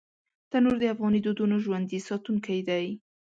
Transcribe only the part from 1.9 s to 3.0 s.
ساتونکی دی